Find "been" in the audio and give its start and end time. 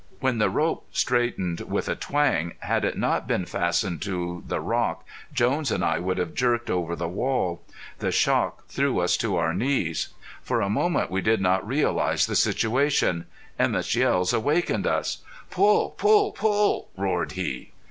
3.27-3.45